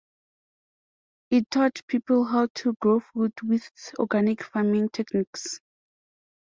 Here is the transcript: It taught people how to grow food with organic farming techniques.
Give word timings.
It 1.29 1.51
taught 1.51 1.85
people 1.85 2.25
how 2.25 2.47
to 2.55 2.73
grow 2.81 3.01
food 3.01 3.33
with 3.43 3.69
organic 3.99 4.41
farming 4.41 4.89
techniques. 4.89 5.59